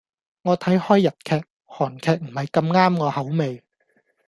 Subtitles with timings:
[0.41, 3.63] 我睇開日劇，韓劇唔係咁啱我口味